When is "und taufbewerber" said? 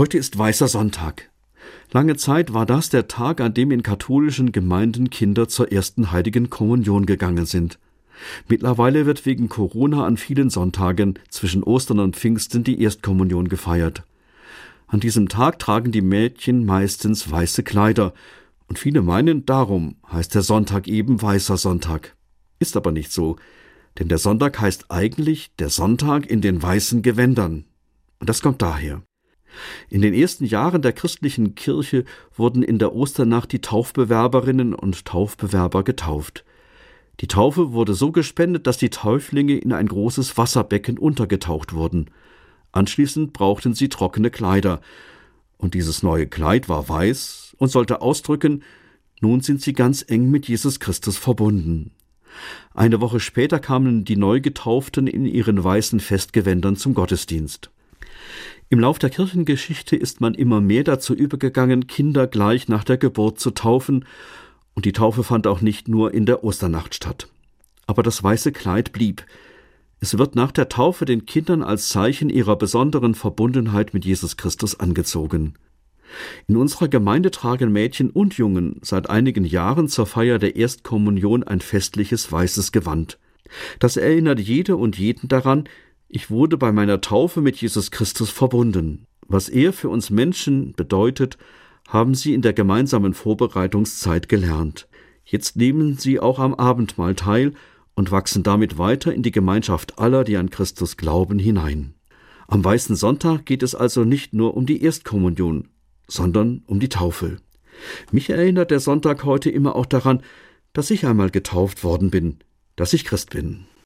34.74-35.84